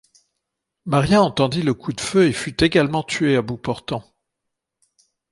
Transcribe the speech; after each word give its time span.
Maria 0.85 1.21
entendit 1.21 1.61
le 1.61 1.75
coup 1.75 1.93
de 1.93 2.01
feu 2.01 2.25
et 2.25 2.33
fut 2.33 2.63
également 2.63 3.03
tuée 3.03 3.35
à 3.35 3.43
bout 3.43 3.57
portant. 3.57 4.03